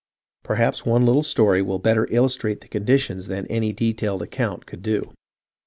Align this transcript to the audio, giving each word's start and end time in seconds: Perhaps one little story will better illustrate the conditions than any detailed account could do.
Perhaps 0.41 0.83
one 0.83 1.05
little 1.05 1.21
story 1.21 1.61
will 1.61 1.77
better 1.77 2.07
illustrate 2.11 2.61
the 2.61 2.67
conditions 2.67 3.27
than 3.27 3.45
any 3.51 3.71
detailed 3.71 4.23
account 4.23 4.65
could 4.65 4.81
do. 4.81 5.13